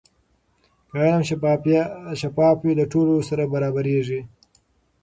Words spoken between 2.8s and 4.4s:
ټولو سره برابریږي.